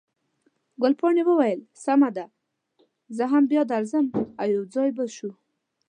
[0.81, 2.25] ګلپاڼې وویل، سمه ده،
[3.17, 4.05] زه هم بیا درځم،
[4.39, 5.31] او یو ځای به شو.